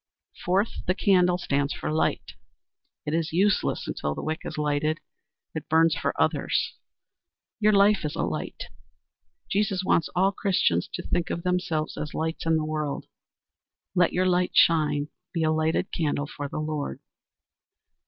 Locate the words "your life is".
7.59-8.15